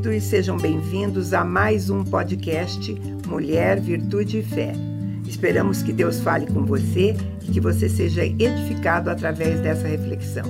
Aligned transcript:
queridos, 0.00 0.24
sejam 0.24 0.56
bem-vindos 0.56 1.34
a 1.34 1.44
mais 1.44 1.90
um 1.90 2.02
podcast 2.02 2.94
Mulher, 3.28 3.78
Virtude 3.80 4.38
e 4.38 4.42
Fé. 4.42 4.72
Esperamos 5.26 5.82
que 5.82 5.92
Deus 5.92 6.20
fale 6.20 6.46
com 6.46 6.64
você 6.64 7.14
e 7.42 7.52
que 7.52 7.60
você 7.60 7.88
seja 7.88 8.24
edificado 8.24 9.10
através 9.10 9.60
dessa 9.60 9.86
reflexão. 9.86 10.44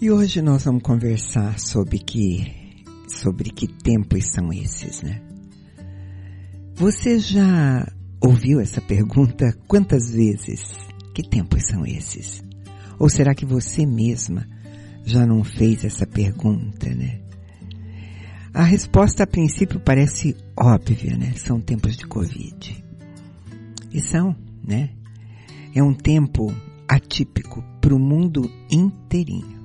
E 0.00 0.10
hoje 0.10 0.42
nós 0.42 0.64
vamos 0.64 0.82
conversar 0.82 1.58
sobre 1.58 1.98
que 1.98 2.84
sobre 3.08 3.50
que 3.50 3.66
tempos 3.66 4.32
são 4.32 4.52
esses, 4.52 5.02
né? 5.02 5.22
Você 6.74 7.18
já 7.18 7.86
ouviu 8.20 8.60
essa 8.60 8.82
pergunta 8.82 9.56
quantas 9.66 10.10
vezes? 10.12 10.76
Que 11.14 11.22
tempos 11.22 11.66
são 11.68 11.86
esses? 11.86 12.44
Ou 12.98 13.08
será 13.08 13.34
que 13.34 13.46
você 13.46 13.86
mesma 13.86 14.46
já 15.04 15.26
não 15.26 15.44
fez 15.44 15.84
essa 15.84 16.06
pergunta, 16.06 16.88
né? 16.94 17.20
A 18.52 18.62
resposta 18.62 19.24
a 19.24 19.26
princípio 19.26 19.80
parece 19.80 20.36
óbvia, 20.56 21.16
né? 21.16 21.32
São 21.36 21.60
tempos 21.60 21.96
de 21.96 22.06
Covid. 22.06 22.84
E 23.92 24.00
são, 24.00 24.34
né? 24.66 24.90
É 25.74 25.82
um 25.82 25.92
tempo 25.92 26.54
atípico 26.88 27.64
para 27.80 27.94
o 27.94 27.98
mundo 27.98 28.50
inteirinho. 28.70 29.58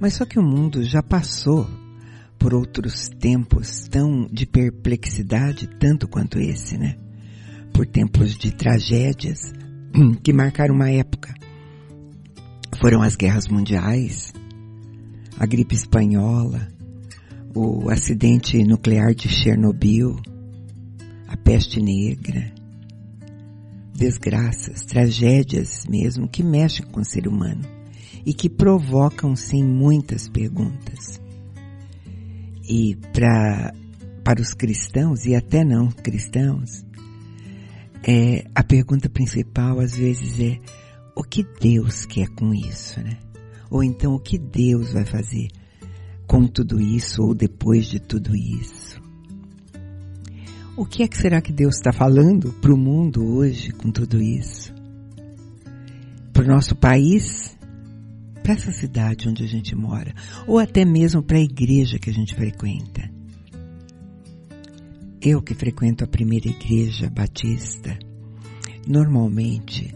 Mas 0.00 0.14
só 0.14 0.24
que 0.24 0.38
o 0.38 0.42
mundo 0.42 0.82
já 0.84 1.02
passou 1.02 1.68
por 2.38 2.54
outros 2.54 3.08
tempos 3.08 3.88
tão 3.88 4.28
de 4.30 4.46
perplexidade, 4.46 5.66
tanto 5.78 6.06
quanto 6.06 6.38
esse, 6.38 6.78
né? 6.78 6.96
Por 7.72 7.86
tempos 7.86 8.36
de 8.36 8.52
tragédias 8.52 9.52
que 10.22 10.32
marcaram 10.32 10.74
uma 10.74 10.90
época. 10.90 11.34
Foram 12.80 13.02
as 13.02 13.16
guerras 13.16 13.48
mundiais, 13.48 14.32
a 15.38 15.46
gripe 15.46 15.74
espanhola, 15.74 16.68
o 17.54 17.88
acidente 17.88 18.62
nuclear 18.64 19.14
de 19.14 19.28
Chernobyl, 19.28 20.16
a 21.28 21.36
peste 21.36 21.80
negra, 21.80 22.52
desgraças, 23.94 24.84
tragédias 24.84 25.86
mesmo 25.88 26.28
que 26.28 26.42
mexem 26.42 26.84
com 26.86 27.00
o 27.00 27.04
ser 27.04 27.28
humano 27.28 27.62
e 28.26 28.34
que 28.34 28.50
provocam 28.50 29.36
sim 29.36 29.62
muitas 29.62 30.28
perguntas. 30.28 31.20
E 32.68 32.96
para 33.12 33.72
para 34.24 34.40
os 34.40 34.54
cristãos 34.54 35.26
e 35.26 35.34
até 35.34 35.62
não 35.62 35.88
cristãos, 35.88 36.82
é, 38.02 38.46
a 38.54 38.64
pergunta 38.64 39.06
principal 39.08 39.78
às 39.80 39.98
vezes 39.98 40.40
é 40.40 40.58
o 41.14 41.22
que 41.22 41.44
Deus 41.60 42.04
quer 42.06 42.28
com 42.28 42.52
isso, 42.52 43.00
né? 43.00 43.18
Ou 43.70 43.82
então 43.82 44.14
o 44.14 44.20
que 44.20 44.38
Deus 44.38 44.92
vai 44.92 45.04
fazer 45.04 45.48
com 46.26 46.46
tudo 46.46 46.80
isso 46.80 47.22
ou 47.22 47.34
depois 47.34 47.86
de 47.86 48.00
tudo 48.00 48.34
isso? 48.34 49.02
O 50.76 50.84
que 50.84 51.02
é 51.02 51.08
que 51.08 51.16
será 51.16 51.40
que 51.40 51.52
Deus 51.52 51.76
está 51.76 51.92
falando 51.92 52.52
para 52.54 52.74
o 52.74 52.76
mundo 52.76 53.24
hoje 53.24 53.70
com 53.72 53.90
tudo 53.90 54.20
isso? 54.20 54.74
Para 56.32 56.44
o 56.44 56.48
nosso 56.48 56.74
país? 56.74 57.54
para 58.44 58.52
essa 58.52 58.70
cidade 58.72 59.26
onde 59.26 59.42
a 59.42 59.46
gente 59.46 59.74
mora, 59.74 60.14
ou 60.46 60.58
até 60.58 60.84
mesmo 60.84 61.22
para 61.22 61.38
a 61.38 61.40
igreja 61.40 61.98
que 61.98 62.10
a 62.10 62.12
gente 62.12 62.34
frequenta. 62.34 63.10
Eu 65.20 65.40
que 65.40 65.54
frequento 65.54 66.04
a 66.04 66.06
primeira 66.06 66.48
igreja 66.50 67.08
batista, 67.08 67.98
normalmente, 68.86 69.94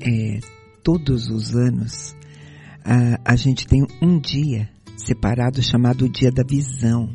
é, 0.00 0.38
todos 0.88 1.28
os 1.28 1.54
anos, 1.54 2.16
a, 2.82 3.32
a 3.32 3.36
gente 3.36 3.66
tem 3.66 3.86
um 4.00 4.18
dia 4.18 4.70
separado 4.96 5.62
chamado 5.62 6.08
Dia 6.08 6.32
da 6.32 6.42
Visão, 6.42 7.14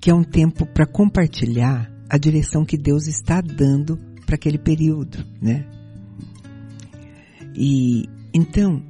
que 0.00 0.08
é 0.08 0.14
um 0.14 0.22
tempo 0.22 0.64
para 0.64 0.86
compartilhar 0.86 1.92
a 2.08 2.16
direção 2.16 2.64
que 2.64 2.76
Deus 2.76 3.08
está 3.08 3.40
dando 3.40 3.98
para 4.24 4.36
aquele 4.36 4.58
período, 4.58 5.26
né? 5.40 5.66
E 7.56 8.04
então 8.32 8.80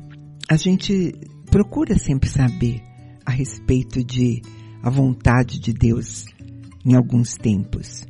a 0.50 0.56
gente 0.58 1.14
procura 1.50 1.98
sempre 1.98 2.28
saber 2.28 2.82
a 3.24 3.30
respeito 3.30 4.04
de 4.04 4.42
a 4.82 4.90
vontade 4.90 5.58
de 5.58 5.72
Deus 5.72 6.26
em 6.84 6.94
alguns 6.94 7.36
tempos. 7.36 8.04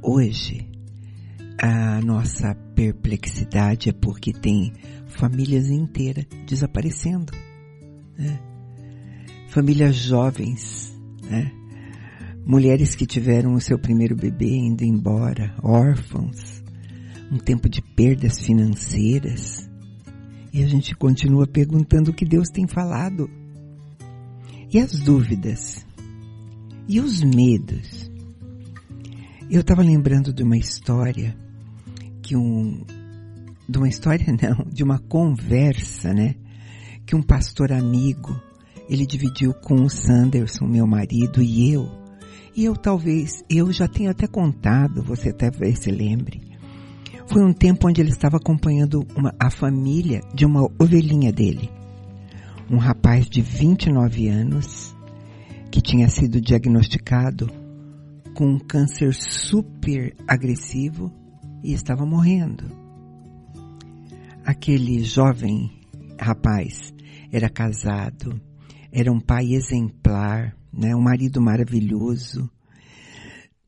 Hoje, 0.00 0.68
a 1.60 2.00
nossa 2.00 2.54
perplexidade 2.74 3.88
é 3.88 3.92
porque 3.92 4.32
tem 4.32 4.72
famílias 5.06 5.68
inteiras 5.68 6.26
desaparecendo. 6.46 7.32
Né? 8.16 8.38
Famílias 9.48 9.96
jovens, 9.96 10.96
né? 11.28 11.50
mulheres 12.46 12.94
que 12.94 13.06
tiveram 13.06 13.54
o 13.54 13.60
seu 13.60 13.78
primeiro 13.78 14.14
bebê 14.14 14.56
indo 14.56 14.84
embora, 14.84 15.54
órfãos, 15.62 16.62
um 17.30 17.38
tempo 17.38 17.68
de 17.68 17.82
perdas 17.82 18.38
financeiras 18.38 19.68
e 20.52 20.62
a 20.62 20.66
gente 20.66 20.94
continua 20.94 21.46
perguntando 21.46 22.10
o 22.10 22.14
que 22.14 22.24
Deus 22.24 22.48
tem 22.48 22.66
falado. 22.66 23.28
E 24.72 24.78
as 24.78 24.98
dúvidas? 25.00 25.86
E 26.88 27.00
os 27.00 27.22
medos? 27.22 28.10
Eu 29.50 29.60
estava 29.60 29.82
lembrando 29.82 30.32
de 30.32 30.42
uma 30.42 30.56
história 30.56 31.36
que 32.28 32.36
um 32.36 32.84
de 33.66 33.78
uma 33.78 33.88
história 33.88 34.26
não, 34.42 34.66
de 34.70 34.84
uma 34.84 34.98
conversa, 34.98 36.12
né? 36.12 36.34
Que 37.06 37.16
um 37.16 37.22
pastor 37.22 37.72
amigo 37.72 38.38
ele 38.88 39.06
dividiu 39.06 39.54
com 39.54 39.82
o 39.82 39.88
Sanderson, 39.88 40.66
meu 40.66 40.86
marido, 40.86 41.42
e 41.42 41.72
eu. 41.72 41.88
E 42.54 42.64
eu 42.64 42.76
talvez, 42.76 43.42
eu 43.48 43.72
já 43.72 43.88
tenho 43.88 44.10
até 44.10 44.26
contado, 44.26 45.02
você 45.02 45.30
até 45.30 45.50
se 45.74 45.90
lembre, 45.90 46.42
foi 47.26 47.42
um 47.42 47.52
tempo 47.52 47.88
onde 47.88 48.00
ele 48.00 48.10
estava 48.10 48.36
acompanhando 48.36 49.06
uma, 49.16 49.34
a 49.38 49.50
família 49.50 50.20
de 50.34 50.44
uma 50.44 50.64
ovelhinha 50.78 51.32
dele. 51.32 51.70
Um 52.70 52.78
rapaz 52.78 53.26
de 53.26 53.40
29 53.40 54.28
anos 54.28 54.94
que 55.70 55.80
tinha 55.80 56.08
sido 56.08 56.40
diagnosticado 56.40 57.50
com 58.34 58.46
um 58.46 58.58
câncer 58.58 59.14
super 59.14 60.14
agressivo 60.26 61.12
e 61.62 61.72
estava 61.72 62.04
morrendo. 62.04 62.64
Aquele 64.44 65.02
jovem 65.02 65.70
rapaz 66.18 66.92
era 67.30 67.48
casado, 67.48 68.40
era 68.90 69.12
um 69.12 69.20
pai 69.20 69.52
exemplar, 69.52 70.56
né, 70.72 70.94
um 70.94 71.02
marido 71.02 71.40
maravilhoso, 71.40 72.50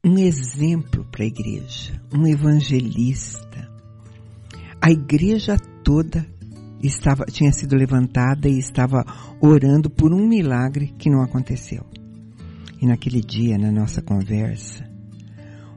um 0.03 0.19
exemplo 0.19 1.05
para 1.11 1.25
a 1.25 1.27
igreja, 1.27 2.01
um 2.13 2.27
evangelista. 2.27 3.71
A 4.81 4.91
igreja 4.91 5.59
toda 5.85 6.27
estava, 6.83 7.27
tinha 7.27 7.53
sido 7.53 7.77
levantada 7.77 8.49
e 8.49 8.59
estava 8.59 9.05
orando 9.41 9.91
por 9.91 10.13
um 10.13 10.27
milagre 10.27 10.95
que 10.99 11.11
não 11.11 11.23
aconteceu. 11.23 11.85
E 12.81 12.87
naquele 12.87 13.21
dia, 13.21 13.59
na 13.59 13.71
nossa 13.71 14.01
conversa, 14.01 14.90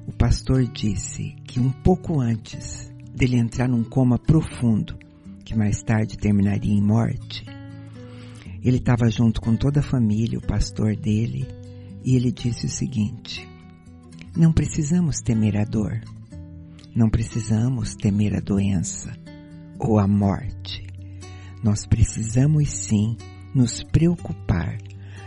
o 0.08 0.12
pastor 0.12 0.66
disse 0.66 1.36
que 1.46 1.60
um 1.60 1.72
pouco 1.72 2.20
antes 2.20 2.92
dele 3.16 3.38
entrar 3.38 3.68
num 3.68 3.84
coma 3.84 4.18
profundo, 4.18 4.98
que 5.46 5.56
mais 5.56 5.82
tarde 5.84 6.18
terminaria 6.18 6.74
em 6.74 6.82
morte, 6.82 7.46
ele 8.64 8.78
estava 8.78 9.10
junto 9.10 9.42
com 9.42 9.56
toda 9.56 9.82
a 9.82 9.84
família, 9.84 10.40
o 10.40 10.48
pastor 10.48 10.96
dele, 10.96 11.48
e 12.04 12.16
ele 12.16 12.32
disse 12.32 12.66
o 12.66 12.70
seguinte: 12.70 13.48
não 14.36 14.52
precisamos 14.52 15.22
temer 15.22 15.56
a 15.58 15.64
dor. 15.64 16.02
Não 16.96 17.08
precisamos 17.08 17.94
temer 17.94 18.36
a 18.36 18.40
doença 18.40 19.16
ou 19.78 20.00
a 20.00 20.08
morte. 20.08 20.88
Nós 21.64 21.86
precisamos 21.86 22.68
sim 22.68 23.16
nos 23.54 23.84
preocupar 23.84 24.80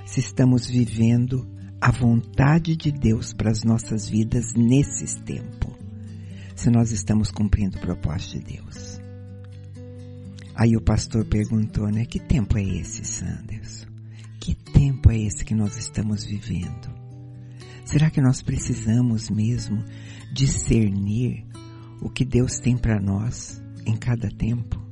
se 0.04 0.18
estamos 0.18 0.66
vivendo 0.66 1.46
a 1.80 1.90
vontade 1.90 2.76
de 2.76 2.90
Deus 2.90 3.32
para 3.32 3.50
as 3.50 3.62
nossas 3.62 4.08
vidas 4.08 4.54
nesses 4.54 5.14
tempos. 5.14 5.74
Se 6.54 6.70
nós 6.70 6.90
estamos 6.90 7.30
cumprindo 7.30 7.76
o 7.76 7.80
propósito 7.80 8.38
de 8.38 8.56
Deus. 8.56 9.00
Aí 10.54 10.74
o 10.74 10.80
pastor 10.80 11.26
perguntou, 11.26 11.88
né? 11.88 12.06
Que 12.06 12.18
tempo 12.18 12.56
é 12.56 12.62
esse, 12.62 13.04
Sanderson? 13.04 13.86
Que 14.40 14.54
tempo 14.54 15.10
é 15.10 15.18
esse 15.18 15.44
que 15.44 15.54
nós 15.54 15.76
estamos 15.76 16.24
vivendo? 16.24 16.94
Será 17.84 18.10
que 18.10 18.22
nós 18.22 18.42
precisamos 18.42 19.28
mesmo 19.28 19.84
discernir 20.32 21.44
o 22.00 22.08
que 22.08 22.24
Deus 22.24 22.58
tem 22.58 22.76
para 22.76 22.98
nós 22.98 23.62
em 23.84 23.96
cada 23.96 24.28
tempo? 24.30 24.82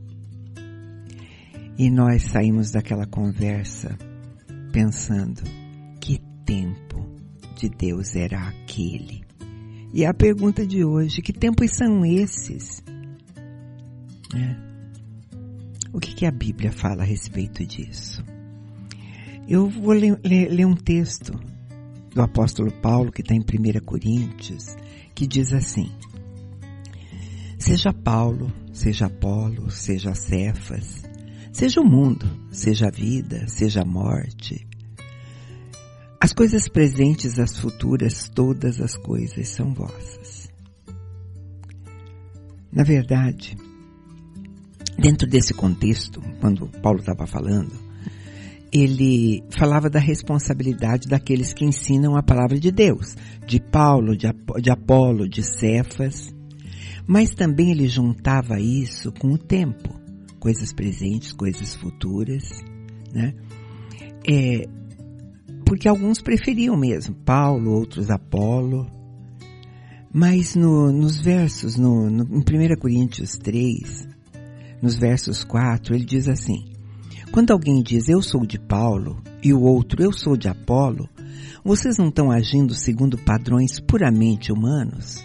E 1.78 1.90
nós 1.90 2.25
saímos 2.25 2.70
daquela 2.70 3.06
conversa 3.06 3.98
pensando 4.70 5.63
tempo 6.44 7.05
de 7.56 7.69
Deus 7.69 8.14
era 8.14 8.49
aquele, 8.49 9.23
E 9.93 10.05
a 10.05 10.12
pergunta 10.12 10.67
de 10.67 10.85
hoje, 10.85 11.23
que 11.23 11.32
tempos 11.32 11.70
são 11.70 12.05
esses? 12.05 12.82
É. 14.35 14.56
O 15.93 16.00
que, 16.00 16.14
que, 16.14 16.26
a 16.26 16.31
Bíblia 16.32 16.73
fala 16.73 17.02
a 17.02 17.06
respeito 17.06 17.64
disso? 17.64 18.25
Eu 19.46 19.69
vou 19.69 19.93
ler, 19.93 20.19
ler, 20.25 20.50
ler 20.50 20.67
um 20.67 20.75
texto 20.75 21.38
do 22.12 22.20
apóstolo 22.20 22.73
Paulo, 22.73 23.12
que 23.12 23.20
está 23.20 23.35
em 23.35 23.41
1 23.41 23.85
Coríntios, 23.85 24.76
que 25.14 25.26
diz 25.26 25.52
assim: 25.52 25.93
Seja 27.58 27.93
Paulo, 27.93 28.52
seja 28.73 29.06
Apolo, 29.06 29.70
seja 29.70 30.14
Cefas, 30.14 31.05
seja 31.52 31.81
o 31.81 31.85
mundo, 31.85 32.26
seja 32.50 32.88
a 32.88 32.91
vida, 32.91 33.46
seja 33.46 33.82
a 33.82 33.85
morte, 33.85 34.67
as 36.25 36.32
coisas 36.32 36.67
presentes, 36.67 37.38
as 37.38 37.59
futuras, 37.59 38.31
todas 38.31 38.81
as 38.81 38.97
coisas 38.97 39.47
são 39.47 39.75
vossas. 39.75 40.50
Na 42.73 42.82
verdade, 42.82 43.55
dentro 44.99 45.29
desse 45.29 45.53
contexto, 45.53 46.23
quando 46.41 46.67
Paulo 46.81 47.00
estava 47.00 47.26
falando, 47.26 47.73
ele 48.73 49.44
falava 49.50 49.91
da 49.91 49.99
responsabilidade 49.99 51.09
daqueles 51.09 51.53
que 51.53 51.67
ensinam 51.67 52.17
a 52.17 52.23
palavra 52.23 52.59
de 52.59 52.73
Deus, 52.73 53.15
de 53.47 53.61
Paulo, 53.61 54.17
de, 54.17 54.27
de 54.62 54.70
Apolo, 54.70 55.29
de 55.29 55.43
Cefas, 55.43 56.35
mas 57.06 57.35
também 57.35 57.70
ele 57.70 57.87
juntava 57.87 58.59
isso 58.59 59.12
com 59.12 59.29
o 59.29 59.37
tempo, 59.37 59.94
coisas 60.41 60.73
presentes, 60.73 61.35
coisas 61.35 61.75
futuras, 61.75 62.44
né? 63.12 63.35
É, 64.27 64.67
porque 65.64 65.88
alguns 65.88 66.20
preferiam 66.20 66.76
mesmo 66.76 67.14
Paulo, 67.14 67.72
outros 67.72 68.11
Apolo. 68.11 68.87
Mas 70.12 70.55
no, 70.55 70.93
nos 70.93 71.20
versos, 71.20 71.76
no, 71.76 72.08
no, 72.08 72.22
em 72.22 72.38
1 72.38 72.76
Coríntios 72.78 73.37
3, 73.38 74.06
nos 74.81 74.96
versos 74.96 75.43
4, 75.43 75.94
ele 75.94 76.05
diz 76.05 76.28
assim: 76.28 76.64
Quando 77.32 77.52
alguém 77.52 77.82
diz 77.82 78.08
eu 78.08 78.22
sou 78.22 78.46
de 78.46 78.58
Paulo 78.58 79.20
e 79.43 79.52
o 79.52 79.61
outro 79.61 80.02
eu 80.02 80.12
sou 80.12 80.37
de 80.37 80.46
Apolo, 80.46 81.08
vocês 81.64 81.99
não 81.99 82.08
estão 82.08 82.31
agindo 82.31 82.75
segundo 82.75 83.19
padrões 83.19 83.81
puramente 83.81 84.52
humanos? 84.52 85.25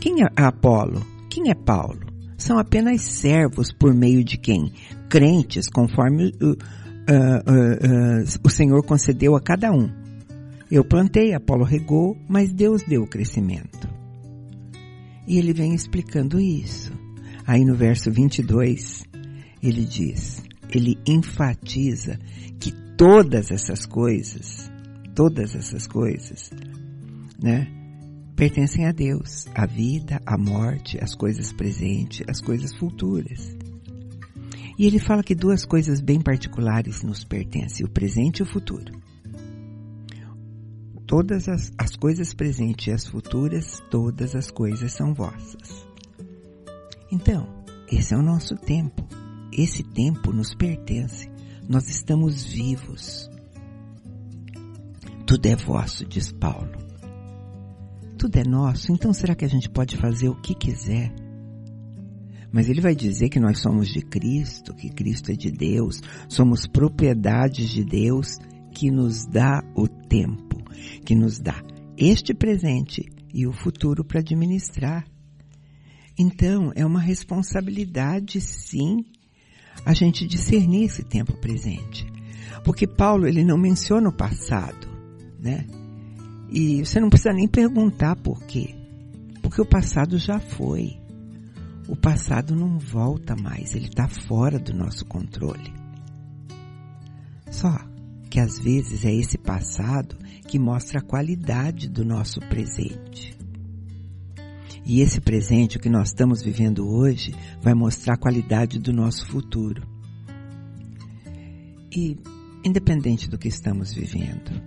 Quem 0.00 0.22
é 0.22 0.26
Apolo? 0.36 1.04
Quem 1.28 1.50
é 1.50 1.54
Paulo? 1.54 2.06
São 2.36 2.56
apenas 2.56 3.00
servos 3.00 3.72
por 3.72 3.92
meio 3.92 4.22
de 4.22 4.36
quem? 4.38 4.72
Crentes, 5.08 5.68
conforme 5.68 6.28
uh, 6.40 6.56
uh, 7.08 8.22
uh, 8.22 8.40
o 8.44 8.50
Senhor 8.50 8.84
concedeu 8.84 9.34
a 9.34 9.40
cada 9.40 9.72
um. 9.72 9.90
Eu 10.70 10.84
plantei, 10.84 11.34
Apolo 11.34 11.64
regou, 11.64 12.16
mas 12.28 12.52
Deus 12.52 12.82
deu 12.82 13.02
o 13.02 13.08
crescimento. 13.08 13.88
E 15.26 15.38
ele 15.38 15.52
vem 15.52 15.74
explicando 15.74 16.38
isso. 16.40 16.92
Aí 17.46 17.64
no 17.64 17.74
verso 17.74 18.10
22, 18.10 19.04
ele 19.62 19.84
diz, 19.84 20.42
ele 20.70 20.98
enfatiza 21.06 22.18
que 22.60 22.72
todas 22.96 23.50
essas 23.50 23.86
coisas, 23.86 24.70
todas 25.14 25.54
essas 25.54 25.86
coisas, 25.86 26.50
né, 27.42 27.66
pertencem 28.36 28.86
a 28.86 28.92
Deus. 28.92 29.46
A 29.54 29.66
vida, 29.66 30.20
a 30.24 30.38
morte, 30.38 30.98
as 31.02 31.14
coisas 31.14 31.52
presentes, 31.52 32.24
as 32.28 32.40
coisas 32.40 32.74
futuras. 32.76 33.57
E 34.78 34.86
ele 34.86 35.00
fala 35.00 35.24
que 35.24 35.34
duas 35.34 35.66
coisas 35.66 36.00
bem 36.00 36.20
particulares 36.20 37.02
nos 37.02 37.24
pertencem, 37.24 37.84
o 37.84 37.90
presente 37.90 38.38
e 38.38 38.42
o 38.44 38.46
futuro. 38.46 38.92
Todas 41.04 41.48
as, 41.48 41.72
as 41.76 41.96
coisas 41.96 42.32
presentes 42.32 42.86
e 42.86 42.92
as 42.92 43.06
futuras, 43.06 43.82
todas 43.90 44.36
as 44.36 44.50
coisas 44.52 44.92
são 44.92 45.12
vossas. 45.12 45.84
Então, 47.10 47.48
esse 47.90 48.14
é 48.14 48.16
o 48.16 48.22
nosso 48.22 48.54
tempo. 48.54 49.04
Esse 49.50 49.82
tempo 49.82 50.32
nos 50.32 50.54
pertence. 50.54 51.28
Nós 51.68 51.88
estamos 51.88 52.44
vivos. 52.44 53.28
Tudo 55.26 55.46
é 55.46 55.56
vosso, 55.56 56.06
diz 56.06 56.30
Paulo. 56.30 56.70
Tudo 58.16 58.36
é 58.36 58.44
nosso, 58.44 58.92
então 58.92 59.12
será 59.12 59.34
que 59.34 59.44
a 59.44 59.48
gente 59.48 59.68
pode 59.70 59.96
fazer 59.96 60.28
o 60.28 60.40
que 60.40 60.54
quiser? 60.54 61.14
Mas 62.52 62.68
ele 62.68 62.80
vai 62.80 62.94
dizer 62.94 63.28
que 63.28 63.40
nós 63.40 63.60
somos 63.60 63.88
de 63.88 64.00
Cristo, 64.00 64.74
que 64.74 64.88
Cristo 64.88 65.30
é 65.30 65.34
de 65.34 65.50
Deus, 65.50 66.00
somos 66.28 66.66
propriedades 66.66 67.68
de 67.68 67.84
Deus 67.84 68.38
que 68.72 68.90
nos 68.90 69.26
dá 69.26 69.62
o 69.74 69.86
tempo, 69.86 70.56
que 71.04 71.14
nos 71.14 71.38
dá 71.38 71.62
este 71.96 72.32
presente 72.32 73.04
e 73.34 73.46
o 73.46 73.52
futuro 73.52 74.04
para 74.04 74.20
administrar. 74.20 75.04
Então, 76.18 76.72
é 76.74 76.84
uma 76.84 77.00
responsabilidade, 77.00 78.40
sim, 78.40 79.04
a 79.84 79.92
gente 79.94 80.26
discernir 80.26 80.84
esse 80.84 81.04
tempo 81.04 81.36
presente. 81.36 82.06
Porque 82.64 82.86
Paulo, 82.86 83.26
ele 83.26 83.44
não 83.44 83.56
menciona 83.56 84.08
o 84.08 84.16
passado, 84.16 84.88
né? 85.38 85.66
E 86.50 86.84
você 86.84 86.98
não 86.98 87.10
precisa 87.10 87.32
nem 87.32 87.46
perguntar 87.46 88.16
por 88.16 88.42
quê. 88.44 88.74
Porque 89.42 89.60
o 89.60 89.66
passado 89.66 90.18
já 90.18 90.40
foi. 90.40 90.98
O 91.88 91.96
passado 91.96 92.54
não 92.54 92.78
volta 92.78 93.34
mais, 93.34 93.74
ele 93.74 93.86
está 93.86 94.06
fora 94.06 94.58
do 94.58 94.74
nosso 94.74 95.06
controle. 95.06 95.72
Só 97.50 97.74
que 98.28 98.38
às 98.38 98.58
vezes 98.58 99.06
é 99.06 99.14
esse 99.14 99.38
passado 99.38 100.14
que 100.46 100.58
mostra 100.58 100.98
a 100.98 101.02
qualidade 101.02 101.88
do 101.88 102.04
nosso 102.04 102.40
presente. 102.40 103.34
E 104.84 105.00
esse 105.00 105.18
presente, 105.18 105.78
o 105.78 105.80
que 105.80 105.88
nós 105.88 106.08
estamos 106.08 106.42
vivendo 106.42 106.86
hoje, 106.86 107.34
vai 107.62 107.72
mostrar 107.72 108.14
a 108.14 108.18
qualidade 108.18 108.78
do 108.78 108.92
nosso 108.92 109.26
futuro. 109.26 109.82
E, 111.90 112.18
independente 112.62 113.30
do 113.30 113.38
que 113.38 113.48
estamos 113.48 113.94
vivendo, 113.94 114.62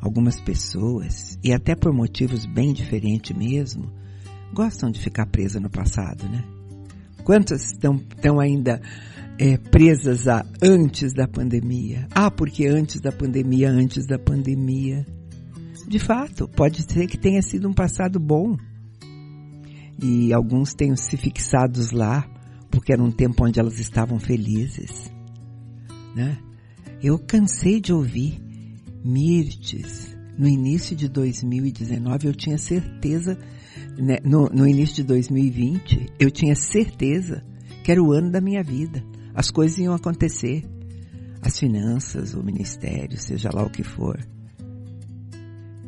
algumas 0.00 0.40
pessoas, 0.40 1.38
e 1.44 1.52
até 1.52 1.76
por 1.76 1.92
motivos 1.92 2.44
bem 2.44 2.72
diferentes 2.72 3.36
mesmo, 3.36 4.01
gostam 4.52 4.90
de 4.90 5.00
ficar 5.00 5.26
presa 5.26 5.58
no 5.58 5.70
passado, 5.70 6.28
né? 6.28 6.44
Quantas 7.24 7.72
estão, 7.72 7.96
estão 7.96 8.40
ainda 8.40 8.80
é, 9.38 9.56
presas 9.56 10.26
a 10.28 10.44
antes 10.60 11.12
da 11.14 11.28
pandemia? 11.28 12.06
Ah, 12.10 12.30
porque 12.30 12.66
antes 12.66 13.00
da 13.00 13.12
pandemia, 13.12 13.70
antes 13.70 14.06
da 14.06 14.18
pandemia. 14.18 15.06
De 15.86 15.98
fato, 15.98 16.48
pode 16.48 16.82
ser 16.82 17.06
que 17.06 17.18
tenha 17.18 17.42
sido 17.42 17.68
um 17.68 17.72
passado 17.72 18.18
bom. 18.18 18.56
E 20.02 20.32
alguns 20.32 20.74
tenham 20.74 20.96
se 20.96 21.16
fixados 21.16 21.92
lá 21.92 22.26
porque 22.72 22.92
era 22.92 23.02
um 23.02 23.12
tempo 23.12 23.44
onde 23.44 23.60
elas 23.60 23.78
estavam 23.78 24.18
felizes. 24.18 25.12
Né? 26.16 26.38
Eu 27.02 27.18
cansei 27.18 27.80
de 27.80 27.92
ouvir 27.92 28.40
Mirtes. 29.04 30.16
No 30.38 30.48
início 30.48 30.96
de 30.96 31.08
2019 31.08 32.26
eu 32.26 32.34
tinha 32.34 32.56
certeza 32.56 33.38
né, 33.98 34.18
no, 34.24 34.48
no 34.48 34.66
início 34.66 34.96
de 34.96 35.04
2020, 35.04 36.12
eu 36.18 36.30
tinha 36.30 36.54
certeza 36.54 37.44
que 37.82 37.90
era 37.90 38.02
o 38.02 38.12
ano 38.12 38.30
da 38.30 38.40
minha 38.40 38.62
vida. 38.62 39.02
As 39.34 39.50
coisas 39.50 39.78
iam 39.78 39.94
acontecer. 39.94 40.64
As 41.40 41.58
finanças, 41.58 42.34
o 42.34 42.42
ministério, 42.42 43.18
seja 43.18 43.50
lá 43.52 43.64
o 43.64 43.70
que 43.70 43.82
for. 43.82 44.18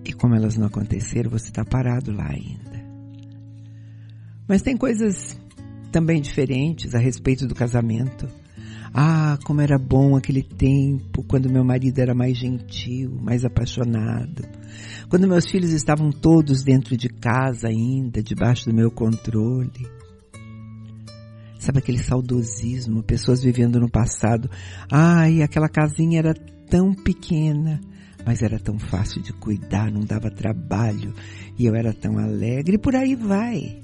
E 0.04 0.12
como 0.12 0.34
elas 0.34 0.56
não 0.56 0.66
aconteceram, 0.66 1.30
você 1.30 1.48
está 1.48 1.64
parado 1.64 2.12
lá 2.12 2.28
ainda. 2.28 2.84
Mas 4.48 4.62
tem 4.62 4.76
coisas 4.76 5.38
também 5.90 6.20
diferentes 6.20 6.94
a 6.94 6.98
respeito 6.98 7.46
do 7.46 7.54
casamento. 7.54 8.28
Ah, 8.96 9.36
como 9.44 9.60
era 9.60 9.76
bom 9.76 10.14
aquele 10.14 10.40
tempo 10.40 11.24
quando 11.24 11.50
meu 11.50 11.64
marido 11.64 11.98
era 11.98 12.14
mais 12.14 12.38
gentil, 12.38 13.18
mais 13.20 13.44
apaixonado. 13.44 14.44
Quando 15.08 15.26
meus 15.26 15.50
filhos 15.50 15.72
estavam 15.72 16.10
todos 16.10 16.62
dentro 16.62 16.96
de 16.96 17.08
casa 17.08 17.66
ainda, 17.66 18.22
debaixo 18.22 18.66
do 18.66 18.74
meu 18.74 18.92
controle. 18.92 19.88
Sabe 21.58 21.80
aquele 21.80 21.98
saudosismo, 21.98 23.02
pessoas 23.02 23.42
vivendo 23.42 23.80
no 23.80 23.90
passado. 23.90 24.48
Ai, 24.88 25.42
aquela 25.42 25.68
casinha 25.68 26.20
era 26.20 26.34
tão 26.70 26.94
pequena, 26.94 27.80
mas 28.24 28.42
era 28.42 28.60
tão 28.60 28.78
fácil 28.78 29.20
de 29.20 29.32
cuidar, 29.32 29.90
não 29.90 30.02
dava 30.02 30.30
trabalho, 30.30 31.12
e 31.58 31.66
eu 31.66 31.74
era 31.74 31.92
tão 31.92 32.16
alegre, 32.16 32.76
e 32.76 32.78
por 32.78 32.94
aí 32.94 33.16
vai. 33.16 33.80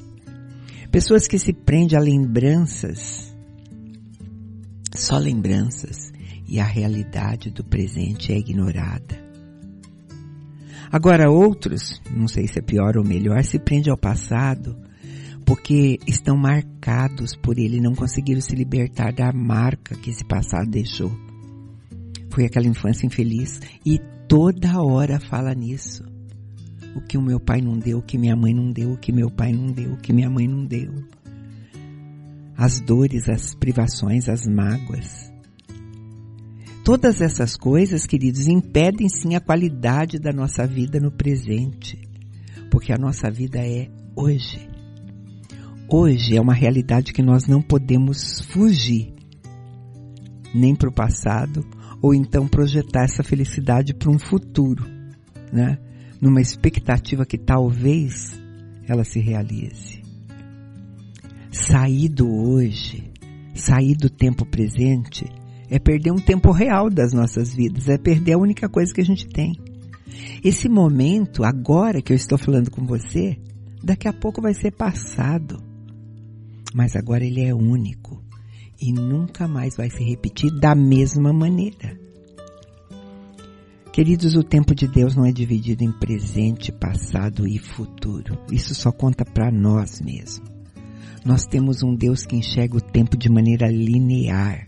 Pessoas 0.92 1.26
que 1.26 1.38
se 1.38 1.52
prendem 1.52 1.98
a 1.98 2.00
lembranças 2.00 3.29
só 4.94 5.18
lembranças 5.18 6.12
e 6.48 6.58
a 6.58 6.64
realidade 6.64 7.50
do 7.50 7.62
presente 7.64 8.32
é 8.32 8.38
ignorada. 8.38 9.30
Agora 10.92 11.30
outros, 11.30 12.02
não 12.10 12.26
sei 12.26 12.48
se 12.48 12.58
é 12.58 12.62
pior 12.62 12.96
ou 12.96 13.04
melhor, 13.04 13.44
se 13.44 13.58
prende 13.58 13.88
ao 13.90 13.96
passado 13.96 14.76
porque 15.44 15.98
estão 16.06 16.36
marcados 16.36 17.34
por 17.36 17.58
ele, 17.58 17.80
não 17.80 17.94
conseguiram 17.94 18.40
se 18.40 18.54
libertar 18.54 19.12
da 19.12 19.32
marca 19.32 19.96
que 19.96 20.10
esse 20.10 20.24
passado 20.24 20.70
deixou. 20.70 21.10
Foi 22.30 22.44
aquela 22.44 22.66
infância 22.66 23.06
infeliz 23.06 23.60
e 23.84 23.98
toda 24.28 24.80
hora 24.82 25.18
fala 25.18 25.54
nisso. 25.54 26.04
o 26.94 27.00
que 27.00 27.16
o 27.16 27.22
meu 27.22 27.38
pai 27.38 27.60
não 27.60 27.78
deu, 27.78 27.98
o 27.98 28.02
que 28.02 28.18
minha 28.18 28.34
mãe 28.34 28.52
não 28.52 28.72
deu, 28.72 28.92
o 28.92 28.96
que 28.96 29.12
meu 29.12 29.30
pai 29.30 29.52
não 29.52 29.72
deu, 29.72 29.92
o 29.92 29.96
que 29.96 30.12
minha 30.12 30.28
mãe 30.28 30.48
não 30.48 30.64
deu. 30.64 30.92
As 32.60 32.78
dores, 32.78 33.26
as 33.26 33.54
privações, 33.54 34.28
as 34.28 34.46
mágoas. 34.46 35.32
Todas 36.84 37.22
essas 37.22 37.56
coisas, 37.56 38.04
queridos, 38.04 38.48
impedem 38.48 39.08
sim 39.08 39.34
a 39.34 39.40
qualidade 39.40 40.18
da 40.18 40.30
nossa 40.30 40.66
vida 40.66 41.00
no 41.00 41.10
presente. 41.10 41.98
Porque 42.70 42.92
a 42.92 42.98
nossa 42.98 43.30
vida 43.30 43.58
é 43.58 43.88
hoje. 44.14 44.68
Hoje 45.88 46.36
é 46.36 46.40
uma 46.40 46.52
realidade 46.52 47.14
que 47.14 47.22
nós 47.22 47.46
não 47.46 47.62
podemos 47.62 48.42
fugir 48.42 49.14
nem 50.54 50.76
para 50.76 50.90
o 50.90 50.92
passado 50.92 51.66
ou 52.02 52.14
então 52.14 52.46
projetar 52.46 53.04
essa 53.04 53.22
felicidade 53.22 53.94
para 53.94 54.10
um 54.10 54.18
futuro, 54.18 54.84
né? 55.50 55.78
Numa 56.20 56.42
expectativa 56.42 57.24
que 57.24 57.38
talvez 57.38 58.38
ela 58.86 59.02
se 59.02 59.18
realize. 59.18 59.99
Sair 61.50 62.08
do 62.08 62.28
hoje, 62.30 63.10
sair 63.54 63.96
do 63.96 64.08
tempo 64.08 64.46
presente, 64.46 65.26
é 65.68 65.78
perder 65.78 66.12
um 66.12 66.18
tempo 66.18 66.52
real 66.52 66.88
das 66.88 67.12
nossas 67.12 67.52
vidas, 67.52 67.88
é 67.88 67.98
perder 67.98 68.34
a 68.34 68.38
única 68.38 68.68
coisa 68.68 68.92
que 68.94 69.00
a 69.00 69.04
gente 69.04 69.26
tem. 69.26 69.52
Esse 70.44 70.68
momento, 70.68 71.44
agora 71.44 72.00
que 72.00 72.12
eu 72.12 72.16
estou 72.16 72.38
falando 72.38 72.70
com 72.70 72.86
você, 72.86 73.36
daqui 73.82 74.08
a 74.08 74.12
pouco 74.12 74.40
vai 74.40 74.54
ser 74.54 74.72
passado. 74.72 75.62
Mas 76.72 76.94
agora 76.94 77.24
ele 77.24 77.42
é 77.42 77.54
único 77.54 78.22
e 78.80 78.92
nunca 78.92 79.46
mais 79.48 79.76
vai 79.76 79.90
se 79.90 80.02
repetir 80.02 80.50
da 80.58 80.74
mesma 80.74 81.32
maneira. 81.32 81.98
Queridos, 83.92 84.36
o 84.36 84.44
tempo 84.44 84.72
de 84.72 84.86
Deus 84.86 85.16
não 85.16 85.26
é 85.26 85.32
dividido 85.32 85.82
em 85.82 85.90
presente, 85.90 86.70
passado 86.70 87.46
e 87.46 87.58
futuro. 87.58 88.38
Isso 88.52 88.72
só 88.72 88.92
conta 88.92 89.24
para 89.24 89.50
nós 89.50 90.00
mesmos. 90.00 90.59
Nós 91.24 91.46
temos 91.46 91.82
um 91.82 91.94
Deus 91.94 92.24
que 92.24 92.36
enxerga 92.36 92.76
o 92.76 92.80
tempo 92.80 93.16
de 93.16 93.28
maneira 93.28 93.70
linear. 93.70 94.66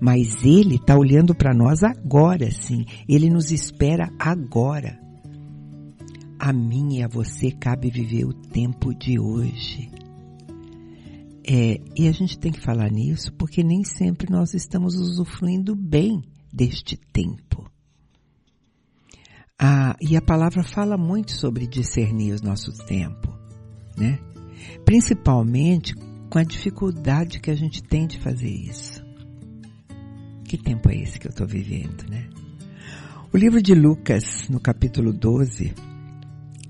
Mas 0.00 0.44
Ele 0.44 0.76
está 0.76 0.96
olhando 0.96 1.34
para 1.34 1.54
nós 1.54 1.82
agora, 1.82 2.50
sim. 2.50 2.84
Ele 3.08 3.30
nos 3.30 3.50
espera 3.50 4.10
agora. 4.18 4.98
A 6.38 6.52
mim 6.52 6.98
e 6.98 7.02
a 7.02 7.08
você 7.08 7.50
cabe 7.50 7.90
viver 7.90 8.24
o 8.24 8.34
tempo 8.34 8.94
de 8.94 9.18
hoje. 9.18 9.90
É, 11.46 11.80
e 11.94 12.08
a 12.08 12.12
gente 12.12 12.38
tem 12.38 12.50
que 12.50 12.60
falar 12.60 12.90
nisso 12.90 13.32
porque 13.34 13.62
nem 13.62 13.84
sempre 13.84 14.30
nós 14.30 14.54
estamos 14.54 14.94
usufruindo 14.94 15.76
bem 15.76 16.22
deste 16.52 16.96
tempo. 16.96 17.70
Ah, 19.58 19.94
e 20.00 20.16
a 20.16 20.22
palavra 20.22 20.62
fala 20.62 20.96
muito 20.96 21.32
sobre 21.32 21.66
discernir 21.66 22.32
os 22.32 22.42
nossos 22.42 22.78
tempos, 22.78 23.32
né? 23.96 24.18
Principalmente 24.84 25.94
com 26.30 26.38
a 26.38 26.44
dificuldade 26.44 27.40
que 27.40 27.50
a 27.50 27.54
gente 27.54 27.82
tem 27.82 28.06
de 28.06 28.18
fazer 28.18 28.50
isso. 28.50 29.04
Que 30.44 30.58
tempo 30.58 30.90
é 30.90 30.96
esse 30.96 31.18
que 31.18 31.26
eu 31.26 31.30
estou 31.30 31.46
vivendo, 31.46 32.08
né? 32.08 32.28
O 33.32 33.36
livro 33.36 33.60
de 33.60 33.74
Lucas, 33.74 34.48
no 34.48 34.60
capítulo 34.60 35.12
12, 35.12 35.74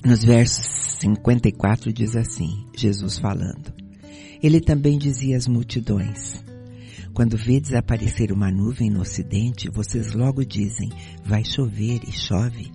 nos 0.05 0.25
versos 0.25 0.67
54, 1.01 1.93
diz 1.93 2.17
assim: 2.17 2.67
Jesus 2.75 3.19
falando. 3.19 3.73
Ele 4.43 4.61
também 4.61 4.99
dizia 4.99 5.37
às 5.37 5.47
multidões: 5.47 6.43
Quando 7.13 7.37
vê 7.37 7.61
desaparecer 7.61 8.33
uma 8.33 8.51
nuvem 8.51 8.91
no 8.91 9.01
ocidente, 9.01 9.71
vocês 9.71 10.13
logo 10.13 10.45
dizem: 10.45 10.91
vai 11.25 11.45
chover 11.45 12.01
e 12.07 12.13
chove. 12.13 12.71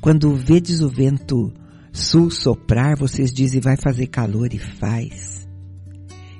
Quando 0.00 0.34
vedes 0.34 0.80
o 0.80 0.88
vento 0.88 1.52
sul 1.92 2.30
soprar, 2.30 2.96
vocês 2.98 3.32
dizem: 3.32 3.60
vai 3.60 3.76
fazer 3.76 4.06
calor 4.06 4.52
e 4.52 4.58
faz. 4.58 5.48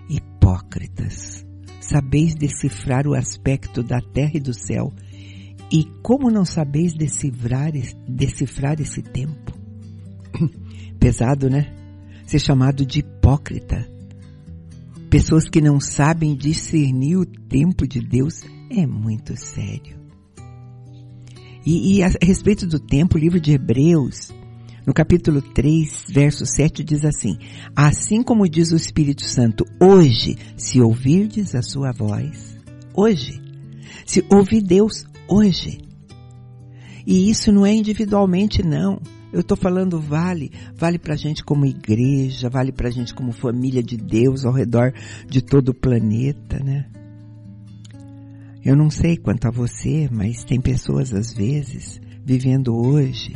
Hipócritas, 0.08 1.44
sabeis 1.80 2.34
decifrar 2.34 3.06
o 3.06 3.14
aspecto 3.14 3.82
da 3.82 4.00
terra 4.00 4.32
e 4.34 4.40
do 4.40 4.54
céu, 4.54 4.92
e 5.72 5.84
como 6.02 6.30
não 6.30 6.44
sabeis 6.44 6.94
decifrar, 6.94 7.72
decifrar 8.08 8.80
esse 8.80 9.02
tempo? 9.02 9.52
Pesado, 10.98 11.48
né? 11.48 11.74
Ser 12.26 12.38
chamado 12.38 12.86
de 12.86 13.00
hipócrita 13.00 13.90
Pessoas 15.10 15.48
que 15.48 15.60
não 15.60 15.80
sabem 15.80 16.36
discernir 16.36 17.16
o 17.16 17.26
tempo 17.26 17.84
de 17.84 18.00
Deus 18.00 18.44
é 18.70 18.86
muito 18.86 19.36
sério. 19.36 19.98
E, 21.66 21.96
e 21.96 22.02
a 22.04 22.10
respeito 22.22 22.64
do 22.64 22.78
tempo, 22.78 23.16
o 23.16 23.20
livro 23.20 23.40
de 23.40 23.50
Hebreus, 23.50 24.32
no 24.86 24.94
capítulo 24.94 25.42
3, 25.42 26.06
verso 26.08 26.46
7, 26.46 26.82
diz 26.82 27.04
assim: 27.04 27.36
Assim 27.76 28.22
como 28.22 28.48
diz 28.48 28.72
o 28.72 28.76
Espírito 28.76 29.24
Santo, 29.24 29.64
hoje, 29.80 30.36
se 30.56 30.80
ouvirdes 30.80 31.54
a 31.54 31.62
sua 31.62 31.92
voz, 31.92 32.56
hoje, 32.94 33.40
se 34.06 34.24
ouvir 34.32 34.62
Deus 34.62 35.04
hoje. 35.28 35.78
E 37.06 37.30
isso 37.30 37.52
não 37.52 37.66
é 37.66 37.74
individualmente, 37.74 38.62
não. 38.62 39.00
Eu 39.32 39.40
estou 39.40 39.56
falando 39.56 40.00
vale, 40.00 40.50
vale 40.74 40.98
para 40.98 41.14
a 41.14 41.16
gente 41.16 41.44
como 41.44 41.64
igreja, 41.64 42.48
vale 42.48 42.72
para 42.72 42.88
a 42.88 42.90
gente 42.90 43.14
como 43.14 43.32
família 43.32 43.82
de 43.82 43.96
Deus 43.96 44.44
ao 44.44 44.52
redor 44.52 44.92
de 45.28 45.40
todo 45.40 45.68
o 45.68 45.74
planeta, 45.74 46.58
né? 46.58 46.86
Eu 48.64 48.76
não 48.76 48.90
sei 48.90 49.16
quanto 49.16 49.46
a 49.46 49.50
você, 49.50 50.08
mas 50.10 50.44
tem 50.44 50.60
pessoas 50.60 51.14
às 51.14 51.32
vezes 51.32 52.00
vivendo 52.24 52.76
hoje 52.76 53.34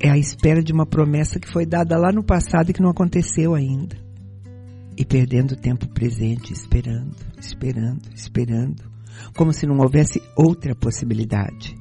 é 0.00 0.08
a 0.08 0.16
espera 0.16 0.62
de 0.62 0.72
uma 0.72 0.86
promessa 0.86 1.38
que 1.38 1.52
foi 1.52 1.66
dada 1.66 1.96
lá 1.98 2.10
no 2.10 2.24
passado 2.24 2.70
e 2.70 2.72
que 2.72 2.80
não 2.80 2.88
aconteceu 2.88 3.54
ainda. 3.54 3.96
E 4.96 5.04
perdendo 5.04 5.52
o 5.52 5.56
tempo 5.56 5.86
presente, 5.88 6.52
esperando, 6.52 7.14
esperando, 7.38 8.00
esperando, 8.14 8.82
como 9.36 9.52
se 9.52 9.66
não 9.66 9.78
houvesse 9.78 10.20
outra 10.34 10.74
possibilidade. 10.74 11.76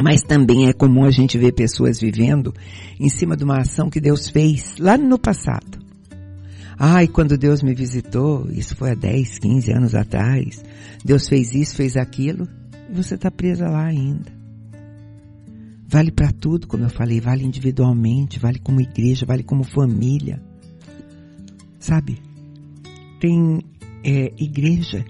Mas 0.00 0.22
também 0.22 0.68
é 0.68 0.72
comum 0.72 1.04
a 1.04 1.10
gente 1.10 1.36
ver 1.36 1.52
pessoas 1.52 2.00
vivendo 2.00 2.54
em 2.98 3.08
cima 3.08 3.36
de 3.36 3.44
uma 3.44 3.58
ação 3.58 3.90
que 3.90 4.00
Deus 4.00 4.28
fez 4.28 4.76
lá 4.78 4.96
no 4.96 5.18
passado. 5.18 5.82
Ai, 6.78 7.06
quando 7.06 7.38
Deus 7.38 7.62
me 7.62 7.74
visitou, 7.74 8.48
isso 8.50 8.76
foi 8.76 8.90
há 8.90 8.94
10, 8.94 9.38
15 9.38 9.72
anos 9.72 9.94
atrás, 9.94 10.62
Deus 11.04 11.28
fez 11.28 11.54
isso, 11.54 11.76
fez 11.76 11.96
aquilo, 11.96 12.48
e 12.90 12.94
você 12.94 13.14
está 13.14 13.30
presa 13.30 13.68
lá 13.68 13.84
ainda. 13.84 14.43
Vale 15.86 16.10
para 16.10 16.32
tudo, 16.32 16.66
como 16.66 16.84
eu 16.84 16.90
falei, 16.90 17.20
vale 17.20 17.44
individualmente, 17.44 18.38
vale 18.38 18.58
como 18.58 18.80
igreja, 18.80 19.26
vale 19.26 19.42
como 19.42 19.62
família. 19.62 20.42
Sabe? 21.78 22.20
Tem 23.20 23.60
é, 24.02 24.32
igreja 24.38 25.04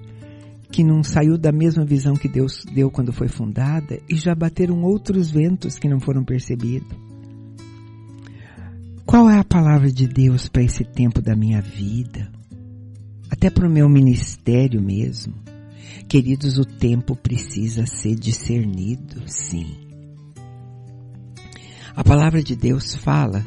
que 0.70 0.82
não 0.82 1.04
saiu 1.04 1.38
da 1.38 1.52
mesma 1.52 1.84
visão 1.84 2.14
que 2.14 2.28
Deus 2.28 2.64
deu 2.64 2.90
quando 2.90 3.12
foi 3.12 3.28
fundada 3.28 4.00
e 4.08 4.16
já 4.16 4.34
bateram 4.34 4.82
outros 4.82 5.30
ventos 5.30 5.78
que 5.78 5.88
não 5.88 6.00
foram 6.00 6.24
percebidos. 6.24 6.96
Qual 9.06 9.30
é 9.30 9.38
a 9.38 9.44
palavra 9.44 9.92
de 9.92 10.08
Deus 10.08 10.48
para 10.48 10.62
esse 10.62 10.82
tempo 10.82 11.22
da 11.22 11.36
minha 11.36 11.62
vida? 11.62 12.32
Até 13.30 13.50
para 13.50 13.68
o 13.68 13.70
meu 13.70 13.88
ministério 13.88 14.82
mesmo. 14.82 15.34
Queridos, 16.08 16.58
o 16.58 16.64
tempo 16.64 17.14
precisa 17.14 17.86
ser 17.86 18.16
discernido, 18.16 19.22
sim. 19.26 19.76
A 21.96 22.02
palavra 22.02 22.42
de 22.42 22.56
Deus 22.56 22.94
fala 22.94 23.44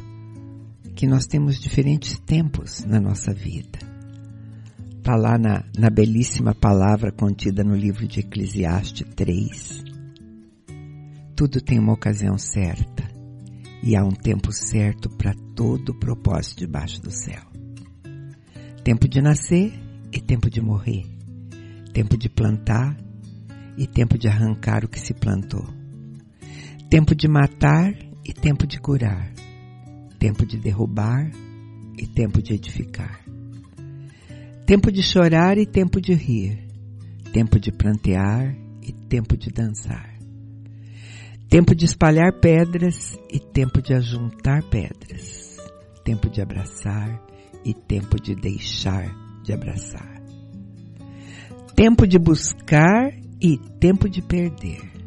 que 0.94 1.06
nós 1.06 1.26
temos 1.26 1.60
diferentes 1.60 2.18
tempos 2.18 2.84
na 2.84 3.00
nossa 3.00 3.32
vida 3.32 3.88
está 5.08 5.16
lá 5.16 5.38
na, 5.38 5.64
na 5.78 5.88
belíssima 5.88 6.54
palavra 6.54 7.10
contida 7.10 7.64
no 7.64 7.74
livro 7.74 8.06
de 8.06 8.20
Eclesiastes 8.20 9.06
3. 9.16 9.82
Tudo 11.34 11.62
tem 11.62 11.78
uma 11.78 11.94
ocasião 11.94 12.36
certa 12.36 13.08
e 13.82 13.96
há 13.96 14.04
um 14.04 14.12
tempo 14.12 14.52
certo 14.52 15.08
para 15.08 15.32
todo 15.54 15.90
o 15.90 15.98
propósito 15.98 16.58
debaixo 16.58 17.00
do 17.00 17.10
céu. 17.10 17.40
Tempo 18.84 19.08
de 19.08 19.22
nascer 19.22 19.72
e 20.12 20.20
tempo 20.20 20.50
de 20.50 20.60
morrer. 20.60 21.06
Tempo 21.94 22.14
de 22.14 22.28
plantar 22.28 22.94
e 23.78 23.86
tempo 23.86 24.18
de 24.18 24.28
arrancar 24.28 24.84
o 24.84 24.88
que 24.88 25.00
se 25.00 25.14
plantou. 25.14 25.66
Tempo 26.90 27.14
de 27.14 27.26
matar 27.26 27.94
e 28.28 28.32
tempo 28.34 28.66
de 28.66 28.78
curar. 28.78 29.32
Tempo 30.18 30.44
de 30.44 30.58
derrubar 30.58 31.30
e 31.96 32.06
tempo 32.06 32.42
de 32.42 32.52
edificar. 32.52 33.24
Tempo 34.66 34.92
de 34.92 35.02
chorar 35.02 35.56
e 35.56 35.64
tempo 35.64 35.98
de 35.98 36.12
rir. 36.12 36.68
Tempo 37.32 37.58
de 37.58 37.72
plantear 37.72 38.54
e 38.82 38.92
tempo 38.92 39.34
de 39.34 39.50
dançar. 39.50 40.14
Tempo 41.48 41.74
de 41.74 41.86
espalhar 41.86 42.38
pedras 42.38 43.18
e 43.32 43.40
tempo 43.40 43.80
de 43.80 43.94
ajuntar 43.94 44.62
pedras. 44.64 45.56
Tempo 46.04 46.28
de 46.28 46.42
abraçar 46.42 47.22
e 47.64 47.72
tempo 47.72 48.20
de 48.20 48.34
deixar 48.34 49.08
de 49.42 49.54
abraçar. 49.54 50.22
Tempo 51.74 52.06
de 52.06 52.18
buscar 52.18 53.10
e 53.40 53.56
tempo 53.80 54.08
de 54.08 54.20
perder. 54.20 54.97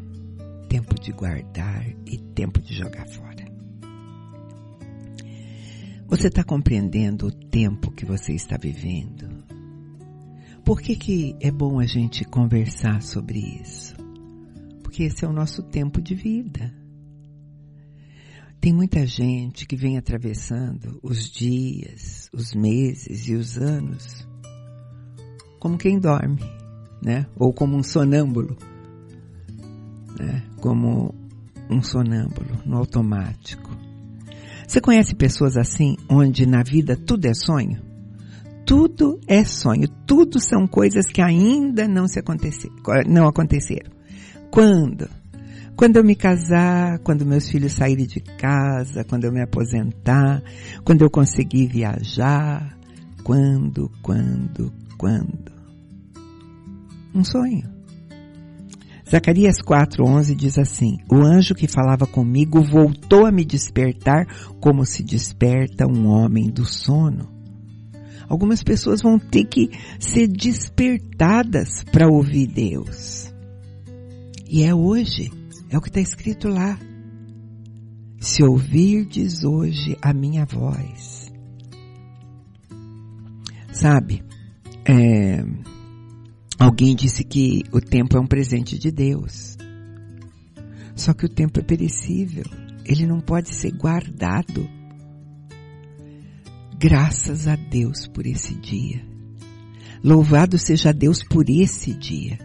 Tempo 0.72 0.98
de 0.98 1.12
guardar 1.12 1.86
e 2.06 2.16
tempo 2.16 2.58
de 2.58 2.72
jogar 2.74 3.06
fora. 3.06 3.44
Você 6.06 6.28
está 6.28 6.42
compreendendo 6.42 7.26
o 7.26 7.30
tempo 7.30 7.90
que 7.90 8.06
você 8.06 8.32
está 8.32 8.56
vivendo? 8.56 9.28
Por 10.64 10.80
que, 10.80 10.96
que 10.96 11.36
é 11.40 11.50
bom 11.50 11.78
a 11.78 11.84
gente 11.84 12.24
conversar 12.24 13.02
sobre 13.02 13.38
isso? 13.38 13.94
Porque 14.82 15.02
esse 15.02 15.26
é 15.26 15.28
o 15.28 15.32
nosso 15.34 15.62
tempo 15.62 16.00
de 16.00 16.14
vida. 16.14 16.74
Tem 18.58 18.72
muita 18.72 19.06
gente 19.06 19.66
que 19.66 19.76
vem 19.76 19.98
atravessando 19.98 20.98
os 21.02 21.30
dias, 21.30 22.30
os 22.32 22.54
meses 22.54 23.28
e 23.28 23.34
os 23.34 23.58
anos 23.58 24.26
como 25.60 25.76
quem 25.76 25.98
dorme, 25.98 26.42
né? 27.02 27.26
Ou 27.36 27.52
como 27.52 27.76
um 27.76 27.82
sonâmbulo, 27.82 28.56
né? 30.18 30.42
Como 30.60 31.14
um 31.70 31.82
sonâmbulo 31.82 32.58
no 32.64 32.76
automático. 32.78 33.70
Você 34.66 34.80
conhece 34.80 35.14
pessoas 35.14 35.56
assim, 35.56 35.96
onde 36.08 36.46
na 36.46 36.62
vida 36.62 36.96
tudo 36.96 37.26
é 37.26 37.34
sonho? 37.34 37.80
Tudo 38.64 39.20
é 39.26 39.44
sonho, 39.44 39.88
tudo 40.06 40.40
são 40.40 40.66
coisas 40.66 41.06
que 41.06 41.20
ainda 41.20 41.88
não 41.88 42.06
se 42.06 42.18
acontecer, 42.18 42.70
não 43.06 43.26
aconteceram. 43.26 43.90
Quando? 44.50 45.08
Quando 45.76 45.96
eu 45.96 46.04
me 46.04 46.14
casar, 46.14 46.98
quando 47.00 47.26
meus 47.26 47.48
filhos 47.50 47.72
saírem 47.72 48.06
de 48.06 48.20
casa, 48.20 49.04
quando 49.04 49.24
eu 49.24 49.32
me 49.32 49.42
aposentar, 49.42 50.42
quando 50.84 51.02
eu 51.02 51.10
conseguir 51.10 51.66
viajar, 51.66 52.78
quando, 53.24 53.90
quando, 54.00 54.72
quando? 54.96 55.52
Um 57.14 57.24
sonho. 57.24 57.68
Zacarias 59.12 59.56
4:11 59.58 60.34
diz 60.34 60.56
assim: 60.56 60.96
O 61.10 61.16
anjo 61.16 61.54
que 61.54 61.68
falava 61.68 62.06
comigo 62.06 62.62
voltou 62.62 63.26
a 63.26 63.30
me 63.30 63.44
despertar 63.44 64.26
como 64.58 64.86
se 64.86 65.02
desperta 65.02 65.86
um 65.86 66.06
homem 66.06 66.48
do 66.50 66.64
sono. 66.64 67.30
Algumas 68.26 68.62
pessoas 68.62 69.02
vão 69.02 69.18
ter 69.18 69.44
que 69.44 69.68
ser 70.00 70.26
despertadas 70.28 71.84
para 71.92 72.08
ouvir 72.08 72.46
Deus. 72.46 73.30
E 74.48 74.62
é 74.62 74.74
hoje, 74.74 75.30
é 75.68 75.76
o 75.76 75.82
que 75.82 75.88
está 75.88 76.00
escrito 76.00 76.48
lá. 76.48 76.78
Se 78.18 78.42
ouvirdes 78.42 79.44
hoje 79.44 79.94
a 80.00 80.14
minha 80.14 80.46
voz. 80.46 81.30
Sabe, 83.70 84.24
é, 84.86 85.44
Alguém 86.58 86.94
disse 86.94 87.24
que 87.24 87.64
o 87.72 87.80
tempo 87.80 88.16
é 88.16 88.20
um 88.20 88.26
presente 88.26 88.78
de 88.78 88.90
Deus. 88.90 89.56
Só 90.94 91.12
que 91.12 91.26
o 91.26 91.28
tempo 91.28 91.58
é 91.58 91.62
perecível. 91.62 92.44
Ele 92.84 93.06
não 93.06 93.20
pode 93.20 93.54
ser 93.54 93.72
guardado. 93.72 94.68
Graças 96.78 97.46
a 97.46 97.56
Deus 97.56 98.06
por 98.06 98.26
esse 98.26 98.54
dia. 98.54 99.04
Louvado 100.02 100.58
seja 100.58 100.92
Deus 100.92 101.22
por 101.22 101.48
esse 101.48 101.94
dia. 101.94 102.38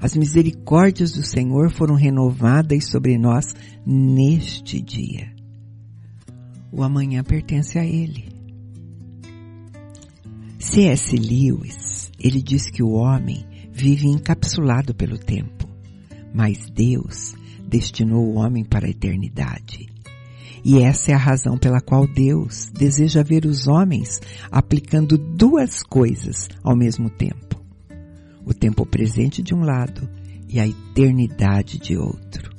As 0.00 0.14
misericórdias 0.14 1.12
do 1.12 1.22
Senhor 1.22 1.70
foram 1.70 1.94
renovadas 1.94 2.84
sobre 2.84 3.18
nós 3.18 3.54
neste 3.84 4.80
dia. 4.80 5.32
O 6.70 6.82
amanhã 6.82 7.24
pertence 7.24 7.78
a 7.78 7.84
Ele. 7.84 8.28
C.S. 10.58 11.16
Lewis 11.16 12.05
ele 12.18 12.42
diz 12.42 12.70
que 12.70 12.82
o 12.82 12.92
homem 12.92 13.44
vive 13.72 14.08
encapsulado 14.08 14.94
pelo 14.94 15.18
tempo, 15.18 15.68
mas 16.34 16.70
Deus 16.70 17.34
destinou 17.68 18.24
o 18.24 18.36
homem 18.36 18.64
para 18.64 18.86
a 18.86 18.90
eternidade. 18.90 19.86
E 20.64 20.78
essa 20.78 21.12
é 21.12 21.14
a 21.14 21.18
razão 21.18 21.56
pela 21.56 21.80
qual 21.80 22.06
Deus 22.06 22.70
deseja 22.74 23.22
ver 23.22 23.46
os 23.46 23.68
homens 23.68 24.20
aplicando 24.50 25.16
duas 25.16 25.82
coisas 25.82 26.48
ao 26.64 26.76
mesmo 26.76 27.08
tempo. 27.08 27.60
O 28.44 28.52
tempo 28.52 28.84
presente 28.84 29.42
de 29.42 29.54
um 29.54 29.60
lado 29.60 30.08
e 30.48 30.58
a 30.58 30.66
eternidade 30.66 31.78
de 31.78 31.96
outro. 31.96 32.50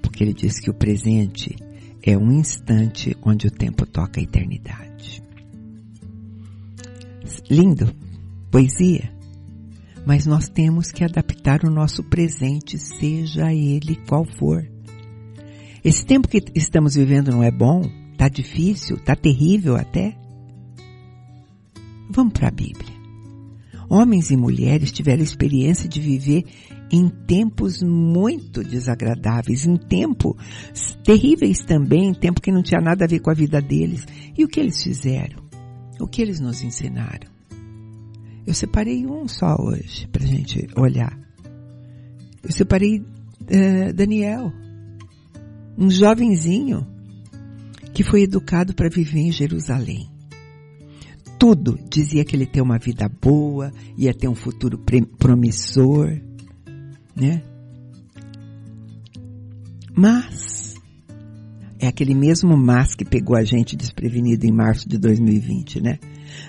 Porque 0.00 0.22
ele 0.24 0.32
diz 0.32 0.58
que 0.58 0.70
o 0.70 0.74
presente 0.74 1.56
é 2.02 2.16
um 2.16 2.32
instante 2.32 3.16
onde 3.22 3.46
o 3.46 3.50
tempo 3.50 3.84
toca 3.84 4.20
a 4.20 4.22
eternidade. 4.22 5.22
Lindo, 7.50 7.92
poesia. 8.56 9.12
Mas 10.06 10.24
nós 10.24 10.48
temos 10.48 10.90
que 10.90 11.04
adaptar 11.04 11.62
o 11.62 11.70
nosso 11.70 12.02
presente, 12.02 12.78
seja 12.78 13.52
ele 13.52 13.96
qual 14.08 14.24
for. 14.24 14.66
Esse 15.84 16.06
tempo 16.06 16.26
que 16.26 16.42
estamos 16.54 16.94
vivendo 16.94 17.30
não 17.30 17.42
é 17.42 17.50
bom? 17.50 17.82
Tá 18.16 18.30
difícil? 18.30 18.96
Tá 18.96 19.14
terrível 19.14 19.76
até? 19.76 20.16
Vamos 22.08 22.32
para 22.32 22.48
a 22.48 22.50
Bíblia. 22.50 22.96
Homens 23.90 24.30
e 24.30 24.36
mulheres 24.38 24.90
tiveram 24.90 25.20
a 25.20 25.24
experiência 25.24 25.86
de 25.86 26.00
viver 26.00 26.44
em 26.90 27.10
tempos 27.10 27.82
muito 27.82 28.64
desagradáveis, 28.64 29.66
em 29.66 29.76
tempos 29.76 30.34
terríveis 31.04 31.58
também, 31.58 32.08
em 32.08 32.14
tempo 32.14 32.40
que 32.40 32.50
não 32.50 32.62
tinha 32.62 32.80
nada 32.80 33.04
a 33.04 33.08
ver 33.08 33.20
com 33.20 33.30
a 33.30 33.34
vida 33.34 33.60
deles. 33.60 34.06
E 34.34 34.42
o 34.44 34.48
que 34.48 34.60
eles 34.60 34.82
fizeram? 34.82 35.44
O 36.00 36.06
que 36.06 36.22
eles 36.22 36.40
nos 36.40 36.62
ensinaram? 36.62 37.35
Eu 38.46 38.54
separei 38.54 39.06
um 39.06 39.26
só 39.26 39.56
hoje 39.58 40.06
para 40.06 40.24
gente 40.24 40.68
olhar. 40.76 41.18
Eu 42.42 42.52
separei 42.52 43.00
uh, 43.00 43.92
Daniel, 43.92 44.52
um 45.76 45.90
jovenzinho 45.90 46.86
que 47.92 48.04
foi 48.04 48.22
educado 48.22 48.74
para 48.74 48.88
viver 48.88 49.18
em 49.18 49.32
Jerusalém. 49.32 50.08
Tudo 51.38 51.78
dizia 51.90 52.24
que 52.24 52.36
ele 52.36 52.46
ter 52.46 52.60
uma 52.60 52.78
vida 52.78 53.08
boa, 53.08 53.72
ia 53.96 54.14
ter 54.14 54.28
um 54.28 54.34
futuro 54.34 54.78
promissor, 55.18 56.08
né? 57.14 57.42
Mas 59.94 60.76
é 61.78 61.88
aquele 61.88 62.14
mesmo 62.14 62.56
mas 62.56 62.94
que 62.94 63.04
pegou 63.04 63.36
a 63.36 63.44
gente 63.44 63.76
desprevenido 63.76 64.46
em 64.46 64.52
março 64.52 64.88
de 64.88 64.98
2020, 64.98 65.80
né? 65.80 65.98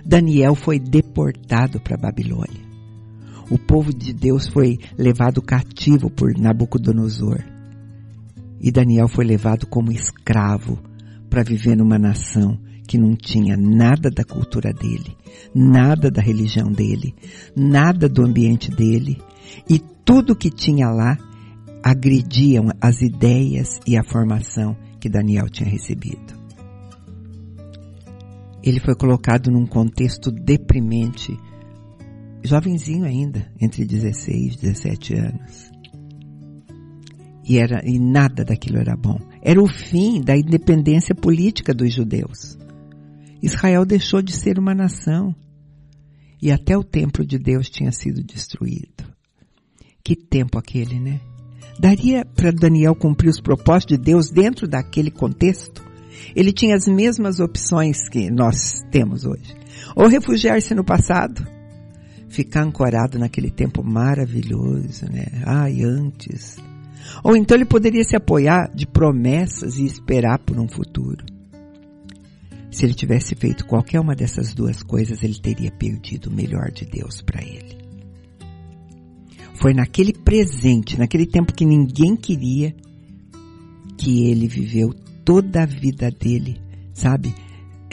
Daniel 0.05 0.55
foi 0.55 0.79
deportado 0.79 1.79
para 1.79 1.97
Babilônia. 1.97 2.65
O 3.49 3.57
povo 3.57 3.93
de 3.93 4.13
Deus 4.13 4.47
foi 4.47 4.77
levado 4.97 5.41
cativo 5.41 6.09
por 6.09 6.37
Nabucodonosor. 6.37 7.43
E 8.59 8.71
Daniel 8.71 9.07
foi 9.07 9.25
levado 9.25 9.65
como 9.67 9.91
escravo 9.91 10.79
para 11.29 11.43
viver 11.43 11.75
numa 11.75 11.97
nação 11.97 12.59
que 12.87 12.97
não 12.97 13.15
tinha 13.15 13.55
nada 13.57 14.09
da 14.09 14.23
cultura 14.23 14.73
dele, 14.73 15.15
nada 15.53 16.09
da 16.09 16.21
religião 16.21 16.71
dele, 16.71 17.13
nada 17.55 18.07
do 18.07 18.23
ambiente 18.23 18.71
dele, 18.71 19.17
e 19.69 19.79
tudo 20.05 20.35
que 20.35 20.49
tinha 20.49 20.89
lá 20.89 21.17
agrediam 21.83 22.69
as 22.81 23.01
ideias 23.01 23.79
e 23.85 23.97
a 23.97 24.03
formação 24.03 24.75
que 24.99 25.09
Daniel 25.09 25.49
tinha 25.49 25.69
recebido 25.69 26.36
ele 28.69 28.79
foi 28.79 28.95
colocado 28.95 29.49
num 29.49 29.65
contexto 29.65 30.31
deprimente, 30.31 31.37
jovenzinho 32.43 33.05
ainda, 33.05 33.49
entre 33.59 33.85
16 33.85 34.55
e 34.55 34.57
17 34.57 35.13
anos. 35.15 35.71
E, 37.47 37.57
era, 37.57 37.81
e 37.85 37.97
nada 37.97 38.43
daquilo 38.43 38.77
era 38.77 38.95
bom. 38.97 39.17
Era 39.41 39.61
o 39.61 39.67
fim 39.67 40.19
da 40.19 40.35
independência 40.35 41.15
política 41.15 41.73
dos 41.73 41.93
judeus. 41.93 42.57
Israel 43.41 43.85
deixou 43.85 44.21
de 44.21 44.33
ser 44.33 44.59
uma 44.59 44.75
nação. 44.75 45.33
E 46.41 46.51
até 46.51 46.77
o 46.77 46.83
templo 46.83 47.25
de 47.25 47.39
Deus 47.39 47.69
tinha 47.69 47.91
sido 47.91 48.21
destruído. 48.21 49.05
Que 50.03 50.15
tempo 50.15 50.57
aquele, 50.57 50.99
né? 50.99 51.21
Daria 51.79 52.25
para 52.25 52.51
Daniel 52.51 52.95
cumprir 52.95 53.29
os 53.29 53.39
propósitos 53.39 53.97
de 53.97 54.03
Deus 54.03 54.29
dentro 54.29 54.67
daquele 54.67 55.09
contexto? 55.09 55.86
Ele 56.35 56.51
tinha 56.51 56.75
as 56.75 56.87
mesmas 56.87 57.39
opções 57.39 58.07
que 58.09 58.29
nós 58.29 58.83
temos 58.91 59.25
hoje. 59.25 59.55
Ou 59.95 60.07
refugiar-se 60.07 60.73
no 60.73 60.83
passado, 60.83 61.45
ficar 62.27 62.63
ancorado 62.63 63.17
naquele 63.17 63.49
tempo 63.49 63.83
maravilhoso, 63.83 65.05
né? 65.11 65.25
Ai, 65.45 65.81
antes. 65.81 66.57
Ou 67.23 67.35
então 67.35 67.55
ele 67.55 67.65
poderia 67.65 68.03
se 68.03 68.15
apoiar 68.15 68.69
de 68.73 68.85
promessas 68.85 69.77
e 69.77 69.85
esperar 69.85 70.39
por 70.39 70.59
um 70.59 70.67
futuro. 70.67 71.25
Se 72.69 72.85
ele 72.85 72.93
tivesse 72.93 73.33
feito 73.33 73.65
qualquer 73.65 73.99
uma 73.99 74.15
dessas 74.15 74.53
duas 74.53 74.83
coisas, 74.83 75.23
ele 75.23 75.39
teria 75.39 75.71
perdido 75.71 76.29
o 76.29 76.33
melhor 76.33 76.69
de 76.71 76.85
Deus 76.85 77.21
para 77.21 77.41
ele. 77.41 77.77
Foi 79.55 79.73
naquele 79.73 80.13
presente, 80.13 80.99
naquele 80.99 81.25
tempo 81.25 81.53
que 81.53 81.65
ninguém 81.65 82.15
queria, 82.15 82.75
que 83.97 84.29
ele 84.29 84.47
viveu 84.47 84.93
toda 85.27 85.63
a 85.63 85.65
vida 85.65 86.09
dele, 86.09 86.61
sabe? 86.93 87.35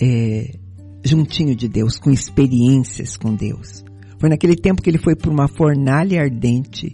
É, 0.00 0.56
juntinho 1.04 1.56
de 1.56 1.66
Deus, 1.68 1.98
com 1.98 2.12
experiências 2.12 3.16
com 3.16 3.34
Deus. 3.34 3.84
Foi 4.20 4.28
naquele 4.28 4.54
tempo 4.54 4.80
que 4.80 4.88
ele 4.88 4.98
foi 4.98 5.16
para 5.16 5.32
uma 5.32 5.48
fornalha 5.48 6.20
ardente 6.20 6.92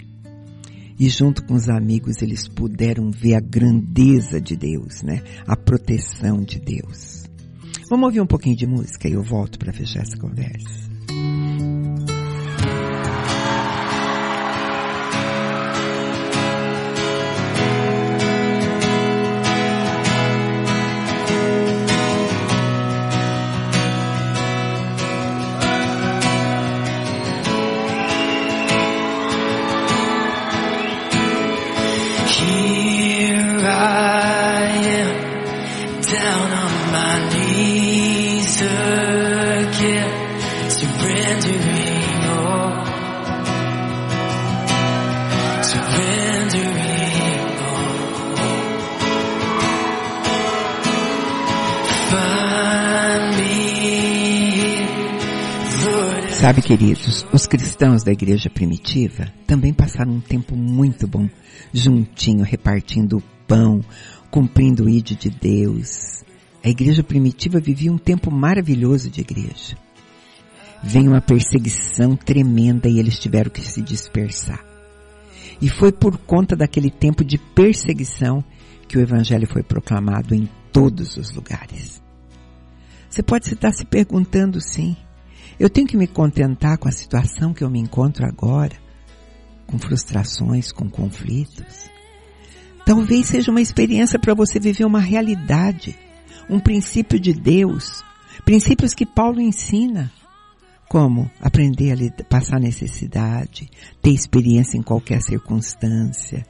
E 0.99 1.09
junto 1.11 1.45
com 1.45 1.55
os 1.55 1.69
amigos 1.69 2.23
eles 2.23 2.49
puderam 2.49 3.11
ver 3.11 3.35
a 3.35 3.41
grandeza 3.41 4.41
de 4.41 4.57
Deus, 4.57 5.03
né? 5.03 5.23
A 5.47 5.55
proteção 5.55 6.43
de 6.43 6.59
Deus. 6.59 7.25
Vamos 7.91 8.07
ouvir 8.07 8.23
um 8.23 8.27
pouquinho 8.27 8.57
de 8.57 8.67
música 8.67 9.09
e 9.09 9.13
eu 9.13 9.23
volto 9.23 9.59
para 9.59 9.75
fechar 9.75 10.01
essa 10.01 10.17
conversa. 10.17 10.90
Sabe, 56.41 56.63
queridos, 56.63 57.27
os 57.35 57.47
cristãos 57.47 58.03
da 58.03 58.13
igreja 58.13 58.49
primitiva 58.49 59.31
também 59.47 59.75
passaram 59.75 60.13
um 60.13 60.21
tempo 60.23 60.57
muito 60.57 61.07
bom, 61.07 61.29
juntinho, 61.71 62.43
repartindo 62.43 63.19
o 63.19 63.23
pão, 63.47 63.83
cumprindo 64.31 64.87
o 64.87 64.89
ídolo 64.89 65.19
de 65.19 65.29
Deus. 65.29 66.25
A 66.65 66.71
igreja 66.71 67.03
primitiva 67.03 67.61
vivia 67.61 67.93
um 67.93 67.99
tempo 67.99 68.31
maravilhoso 68.31 69.11
de 69.11 69.21
igreja. 69.21 69.77
Veio 70.83 71.11
uma 71.11 71.21
perseguição 71.21 72.17
tremenda 72.17 72.89
e 72.89 72.99
eles 72.99 73.19
tiveram 73.19 73.51
que 73.51 73.61
se 73.61 73.83
dispersar. 73.83 74.65
E 75.61 75.69
foi 75.69 75.93
por 75.93 76.17
conta 76.17 76.57
daquele 76.57 76.91
tempo 76.91 77.23
de 77.23 77.37
perseguição 77.37 78.43
que 78.89 78.97
o 78.97 79.03
evangelho 79.03 79.47
foi 79.47 79.63
proclamado 79.63 80.35
em 80.35 80.49
todos 80.73 81.19
os 81.19 81.31
lugares. 81.33 82.03
Você 83.11 83.23
pode 83.23 83.53
estar 83.53 83.73
se 83.73 83.85
perguntando 83.85 84.59
sim, 84.59 84.97
eu 85.61 85.69
tenho 85.69 85.87
que 85.87 85.97
me 85.97 86.07
contentar 86.07 86.79
com 86.79 86.89
a 86.89 86.93
situação 86.93 87.53
que 87.53 87.63
eu 87.63 87.69
me 87.69 87.79
encontro 87.79 88.25
agora, 88.27 88.75
com 89.67 89.79
frustrações, 89.79 90.73
com 90.73 90.89
conflitos. 90.89 91.91
Talvez 92.87 93.27
seja 93.27 93.51
uma 93.51 93.61
experiência 93.61 94.19
para 94.19 94.33
você 94.33 94.59
viver 94.59 94.87
uma 94.87 95.01
realidade, 95.01 95.95
um 96.49 96.59
princípio 96.59 97.21
de 97.21 97.35
Deus, 97.35 98.03
princípios 98.43 98.95
que 98.95 99.05
Paulo 99.05 99.39
ensina, 99.39 100.11
como 100.89 101.31
aprender 101.39 101.93
a 101.93 102.25
passar 102.25 102.59
necessidade, 102.59 103.71
ter 104.01 104.11
experiência 104.13 104.79
em 104.79 104.83
qualquer 104.83 105.21
circunstância, 105.21 106.47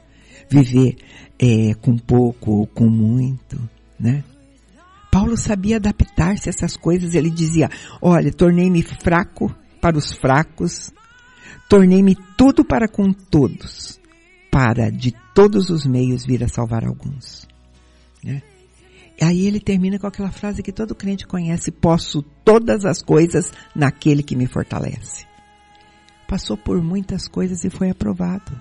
viver 0.49 0.95
é, 1.37 1.73
com 1.81 1.97
pouco 1.97 2.51
ou 2.51 2.65
com 2.65 2.89
muito, 2.89 3.59
né? 3.99 4.23
Paulo 5.11 5.35
sabia 5.35 5.75
adaptar-se 5.75 6.47
a 6.47 6.51
essas 6.51 6.77
coisas. 6.77 7.13
Ele 7.13 7.29
dizia, 7.29 7.69
olha, 8.01 8.31
tornei-me 8.31 8.81
fraco 8.81 9.53
para 9.81 9.97
os 9.97 10.13
fracos, 10.13 10.91
tornei-me 11.67 12.15
tudo 12.37 12.63
para 12.63 12.87
com 12.87 13.11
todos, 13.11 13.99
para 14.49 14.89
de 14.89 15.13
todos 15.35 15.69
os 15.69 15.85
meios 15.85 16.25
vir 16.25 16.43
a 16.43 16.47
salvar 16.47 16.85
alguns. 16.85 17.45
Né? 18.23 18.41
Aí 19.21 19.45
ele 19.45 19.59
termina 19.59 19.99
com 19.99 20.07
aquela 20.07 20.31
frase 20.31 20.63
que 20.63 20.71
todo 20.71 20.95
crente 20.95 21.27
conhece, 21.27 21.71
posso 21.71 22.23
todas 22.43 22.85
as 22.85 23.01
coisas 23.01 23.51
naquele 23.75 24.23
que 24.23 24.35
me 24.35 24.47
fortalece. 24.47 25.25
Passou 26.27 26.55
por 26.55 26.81
muitas 26.81 27.27
coisas 27.27 27.63
e 27.65 27.69
foi 27.69 27.89
aprovado. 27.89 28.51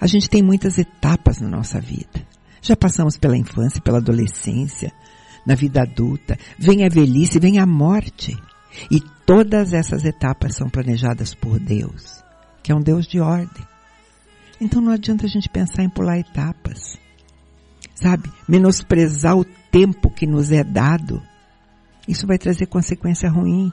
A 0.00 0.06
gente 0.06 0.28
tem 0.28 0.42
muitas 0.42 0.76
etapas 0.78 1.40
na 1.40 1.48
nossa 1.48 1.80
vida. 1.80 2.26
Já 2.60 2.76
passamos 2.76 3.16
pela 3.16 3.36
infância, 3.36 3.80
pela 3.80 3.98
adolescência, 3.98 4.92
na 5.48 5.54
vida 5.54 5.80
adulta, 5.80 6.38
vem 6.58 6.84
a 6.84 6.90
velhice, 6.90 7.40
vem 7.40 7.58
a 7.58 7.64
morte. 7.64 8.36
E 8.90 9.00
todas 9.24 9.72
essas 9.72 10.04
etapas 10.04 10.54
são 10.54 10.68
planejadas 10.68 11.34
por 11.34 11.58
Deus, 11.58 12.22
que 12.62 12.70
é 12.70 12.74
um 12.74 12.82
Deus 12.82 13.06
de 13.06 13.18
ordem. 13.18 13.66
Então 14.60 14.82
não 14.82 14.92
adianta 14.92 15.24
a 15.24 15.28
gente 15.28 15.48
pensar 15.48 15.82
em 15.82 15.88
pular 15.88 16.18
etapas. 16.18 16.98
Sabe? 17.94 18.30
Menosprezar 18.46 19.38
o 19.38 19.44
tempo 19.72 20.10
que 20.10 20.26
nos 20.26 20.52
é 20.52 20.62
dado. 20.62 21.22
Isso 22.06 22.26
vai 22.26 22.36
trazer 22.36 22.66
consequência 22.66 23.30
ruim. 23.30 23.72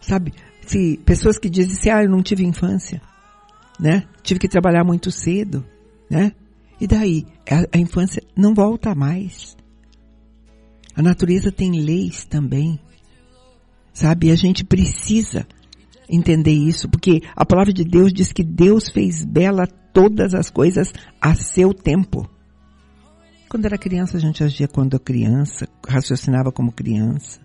Sabe? 0.00 0.32
Se 0.64 0.96
pessoas 1.04 1.40
que 1.40 1.50
dizem 1.50 1.72
assim, 1.72 1.90
ah, 1.90 2.04
eu 2.04 2.08
não 2.08 2.22
tive 2.22 2.44
infância, 2.44 3.02
né? 3.80 4.04
Tive 4.22 4.38
que 4.38 4.48
trabalhar 4.48 4.84
muito 4.84 5.10
cedo, 5.10 5.66
né? 6.08 6.30
E 6.80 6.86
daí? 6.86 7.26
A, 7.50 7.76
a 7.76 7.80
infância 7.80 8.22
não 8.36 8.54
volta 8.54 8.94
mais. 8.94 9.56
A 10.96 11.02
natureza 11.02 11.52
tem 11.52 11.72
leis 11.72 12.24
também. 12.24 12.80
Sabe? 13.92 14.28
E 14.28 14.30
a 14.30 14.36
gente 14.36 14.64
precisa 14.64 15.46
entender 16.08 16.52
isso, 16.52 16.88
porque 16.88 17.20
a 17.34 17.44
palavra 17.44 17.72
de 17.72 17.84
Deus 17.84 18.12
diz 18.12 18.32
que 18.32 18.42
Deus 18.42 18.88
fez 18.88 19.24
bela 19.24 19.66
todas 19.66 20.34
as 20.34 20.50
coisas 20.50 20.92
a 21.20 21.34
seu 21.34 21.74
tempo. 21.74 22.28
Quando 23.48 23.66
era 23.66 23.78
criança, 23.78 24.16
a 24.16 24.20
gente 24.20 24.42
agia 24.42 24.68
quando 24.68 24.98
criança, 24.98 25.68
raciocinava 25.86 26.50
como 26.50 26.72
criança. 26.72 27.40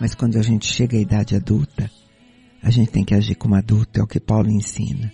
Mas 0.00 0.14
quando 0.14 0.36
a 0.36 0.42
gente 0.42 0.66
chega 0.66 0.96
à 0.96 1.00
idade 1.00 1.34
adulta, 1.34 1.90
a 2.62 2.70
gente 2.70 2.90
tem 2.90 3.04
que 3.04 3.14
agir 3.14 3.34
como 3.34 3.54
adulto, 3.54 4.00
é 4.00 4.02
o 4.02 4.06
que 4.06 4.20
Paulo 4.20 4.50
ensina. 4.50 5.12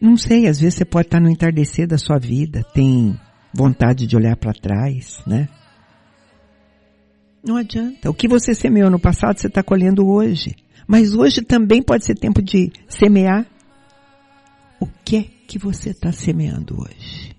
Não 0.00 0.16
sei, 0.16 0.46
às 0.46 0.60
vezes 0.60 0.74
você 0.74 0.84
pode 0.84 1.08
estar 1.08 1.20
no 1.20 1.30
entardecer 1.30 1.86
da 1.86 1.98
sua 1.98 2.18
vida, 2.18 2.62
tem 2.74 3.18
vontade 3.52 4.06
de 4.06 4.16
olhar 4.16 4.36
para 4.36 4.52
trás, 4.52 5.20
né? 5.26 5.48
Não 7.42 7.56
adianta. 7.56 8.10
O 8.10 8.14
que 8.14 8.28
você 8.28 8.54
semeou 8.54 8.90
no 8.90 8.98
passado, 8.98 9.38
você 9.38 9.46
está 9.46 9.62
colhendo 9.62 10.06
hoje. 10.06 10.54
Mas 10.86 11.14
hoje 11.14 11.42
também 11.42 11.82
pode 11.82 12.04
ser 12.04 12.14
tempo 12.14 12.40
de 12.40 12.72
semear. 12.88 13.46
O 14.80 14.86
que 15.04 15.16
é 15.16 15.22
que 15.46 15.58
você 15.58 15.90
está 15.90 16.12
semeando 16.12 16.80
hoje? 16.80 17.36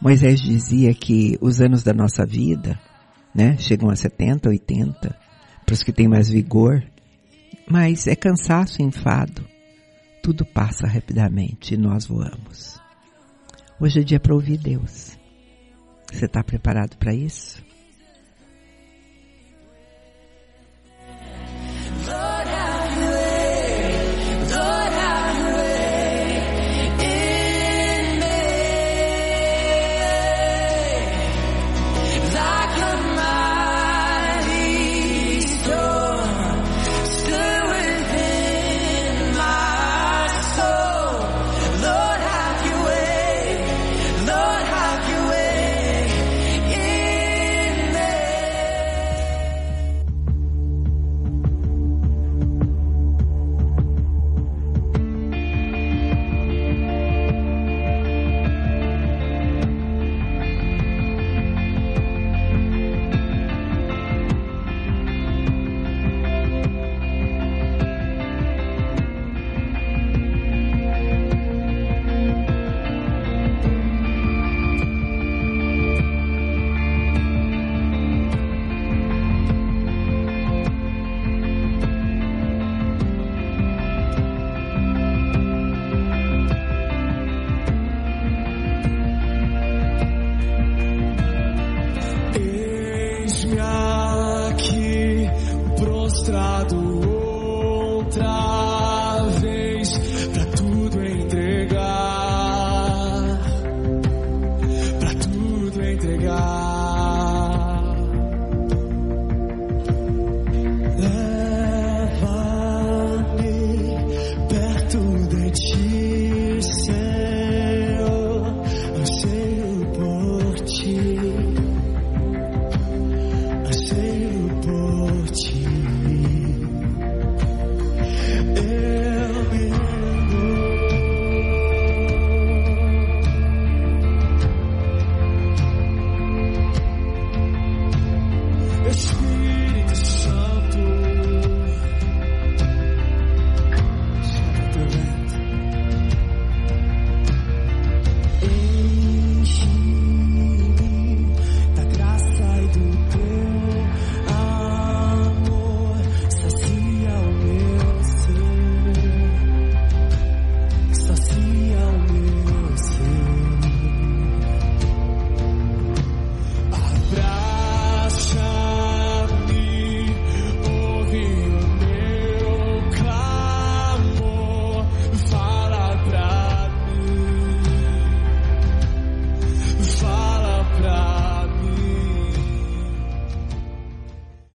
Moisés 0.00 0.40
dizia 0.40 0.92
que 0.92 1.38
os 1.40 1.60
anos 1.60 1.82
da 1.82 1.92
nossa 1.92 2.26
vida, 2.26 2.78
né, 3.32 3.56
chegam 3.56 3.88
a 3.88 3.94
70, 3.94 4.48
80, 4.48 5.16
para 5.64 5.72
os 5.72 5.82
que 5.82 5.92
têm 5.92 6.08
mais 6.08 6.28
vigor, 6.28 6.82
mas 7.70 8.06
é 8.06 8.16
cansaço, 8.16 8.82
enfado. 8.82 9.46
Tudo 10.22 10.44
passa 10.44 10.86
rapidamente 10.86 11.74
e 11.74 11.76
nós 11.76 12.06
voamos. 12.06 12.80
Hoje 13.80 14.00
é 14.00 14.04
dia 14.04 14.20
para 14.20 14.34
ouvir 14.34 14.58
Deus. 14.58 15.21
Você 16.12 16.26
está 16.26 16.44
preparado 16.44 16.96
para 16.98 17.14
isso? 17.14 17.71